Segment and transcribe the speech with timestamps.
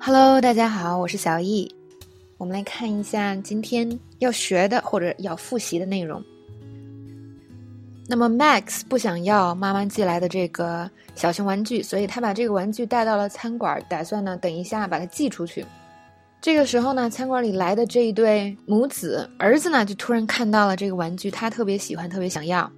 [0.00, 1.68] Hello，大家好，我是小易。
[2.38, 6.22] 我们来看一下今天要学的或者要复习的内容。
[8.06, 15.66] 那么 Max 不想要妈妈寄来的这个小熊玩具，所以他把这个玩具带到了餐馆，打算呢等一下把它寄出去。
[16.40, 22.70] 这个时候呢，餐馆里来的这一对母子，儿子呢就突然看到了这个玩具，他特别喜欢，特别想要。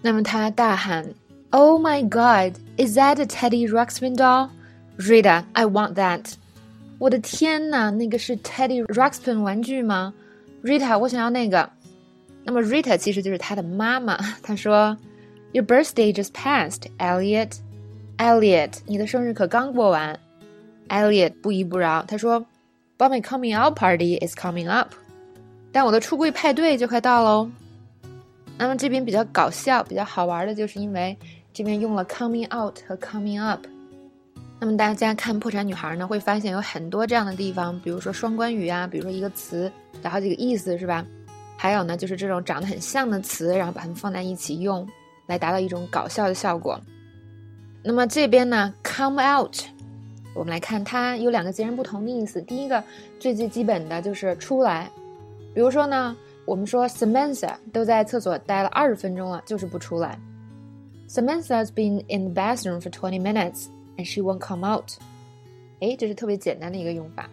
[0.00, 1.06] 那么他大喊
[1.50, 2.58] ：“Oh my God!
[2.78, 4.48] Is that a Teddy Ruxpin doll?
[4.96, 6.32] Rita, I want that!”
[7.02, 10.14] 我的天呐，那个是 Teddy Ruxpin 玩具吗
[10.62, 11.68] ？Rita，我想要那个。
[12.44, 14.16] 那么 Rita 其实就是他的妈妈。
[14.40, 14.96] 她说
[15.50, 17.54] ：“Your birthday just passed, Elliot.
[18.18, 20.16] Elliot，你的生日可刚过完。
[20.90, 22.46] ”Elliot 不依不饶，他说
[22.96, 24.94] ：“But my coming out party is coming up。”
[25.72, 27.50] 但我的出柜派对就快到喽。
[28.56, 31.18] 那么这边比较搞笑、比较好玩的，就是因为
[31.52, 33.66] 这边用了 coming out 和 coming up。
[34.64, 39.68] 那么大家看《破产女孩》呢，会发现有很多这样的地方，比如说双关语啊，比如说一个词
[40.04, 41.04] 有好几个意思，是吧？
[41.56, 44.88] 还有呢，就是这种长得很像的词，然后把它们放在一起用，
[45.26, 46.80] 来达到一种搞笑的效果。
[47.82, 49.56] 那么这边呢，come out，
[50.32, 52.40] 我们来看它有两个截然不同的意思。
[52.42, 52.84] 第一个
[53.18, 54.88] 最最基本的就是出来，
[55.52, 56.16] 比如说呢。
[56.44, 60.18] 我们说 Samantha 都在厕所待了二十分钟了，就是不出来。
[61.08, 64.92] Samantha's been in the bathroom for twenty minutes and she won't come out。
[65.80, 67.28] 哎，这是特别简单的一个用法。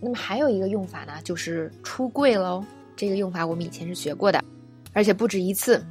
[0.00, 2.64] 那么还有一个用法呢，就是出柜喽。
[2.96, 4.42] 这个用法我们以前是学过的，
[4.92, 5.84] 而且不止一次。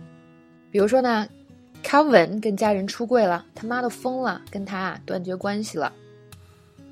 [0.72, 1.28] 比如说呢
[1.84, 5.92] ，Calvin 跟家人出柜了，他妈都疯了，跟他啊断绝关系了。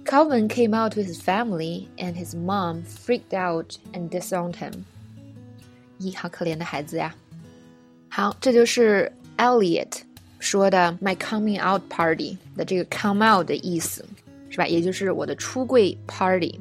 [0.03, 4.73] Calvin came out to his family and his mom freaked out and disowned him。
[5.99, 7.15] 咦，好可怜的孩子呀！
[8.09, 10.01] 好，这就是 Elliot
[10.41, 14.03] 说的 “my coming out party” 的这个 “come out” 的意思，
[14.49, 14.67] 是吧？
[14.67, 16.59] 也就是我的出柜 party。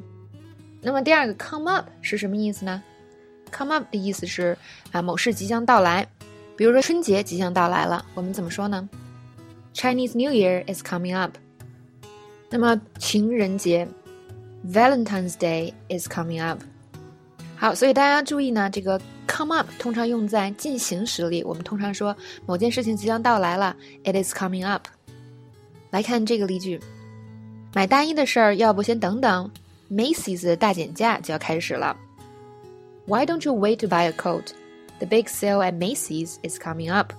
[0.81, 2.81] 那么第二个 “come up” 是什么意思呢
[3.51, 4.55] ？“come up” 的意思是
[4.91, 6.07] 啊，某事即将到来。
[6.55, 8.87] 比如说春节即将到来了，我们怎么说呢
[9.73, 11.35] ？Chinese New Year is coming up。
[12.49, 13.87] 那么情人节
[14.67, 16.61] Valentine's Day is coming up。
[17.61, 21.43] 好，所以大家注意呢，这个 come up 通常用在进行时里。
[21.43, 22.17] 我们通常说
[22.47, 24.87] 某件事情即将到来了，it is coming up。
[25.91, 26.81] 来看这个例句：
[27.71, 29.47] 买大衣的事儿，要不先等等
[29.91, 31.95] ，Macy's 大减价就要开始了。
[33.05, 34.45] Why don't you wait to buy a coat?
[34.97, 37.13] The big sale at Macy's is coming up。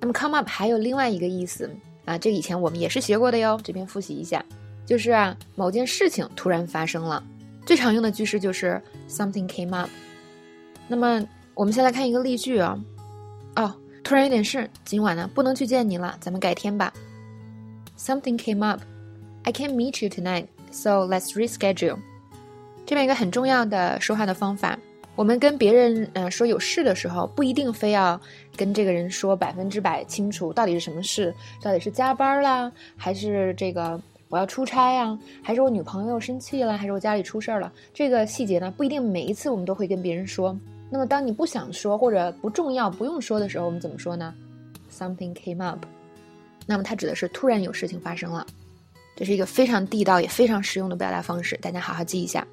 [0.00, 1.70] 那么 come up 还有另外一个意思
[2.06, 4.42] 啊，这以前我们也是学过的哟，这边复习一下，
[4.86, 7.22] 就是啊，某件事情突然发生了。
[7.70, 9.88] 最常用的句式就是 something came up。
[10.88, 12.76] 那么我们先来看一个例句啊，
[13.54, 13.72] 哦，
[14.02, 16.92] 突然有点事，今晚呢不能去见你了，咱们改天吧。
[17.96, 18.80] Something came up,
[19.44, 21.98] I can't meet you tonight, so let's reschedule。
[22.84, 24.76] 这边一个很重要的说话的方法，
[25.14, 28.20] 我们跟别人呃说有事的时候，不一定非要
[28.56, 31.32] 跟这个人说百分之百清楚到底是什么事，
[31.62, 34.02] 到底是加班啦，还是这个。
[34.30, 37.70] 我要出差呀，还是我女朋友生气了，还是我家里出事儿了？
[37.92, 40.56] 这个细节呢，不一定每一次我们都会跟别人说。
[40.88, 44.32] 那么，当你不想说或者不重要、不用说的时候，我们怎么说呢
[44.90, 45.84] ？Something came up。
[46.64, 48.46] 那么它指的是突然有事情发生了。
[49.16, 52.46] 这是一个非常地道也非常实用的表达方式，大家好好记一下。